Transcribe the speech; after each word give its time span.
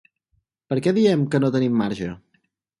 Per 0.71 0.77
què 0.87 0.95
diem 0.99 1.27
que 1.35 1.43
no 1.45 1.53
tenim 1.59 1.79
marge? 1.85 2.11